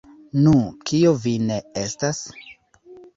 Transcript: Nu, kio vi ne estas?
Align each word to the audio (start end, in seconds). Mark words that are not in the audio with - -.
Nu, 0.45 0.53
kio 0.91 1.11
vi 1.25 1.33
ne 1.49 1.57
estas? 1.83 2.23